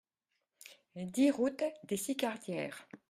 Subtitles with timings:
[1.13, 2.87] dix route des Sicardières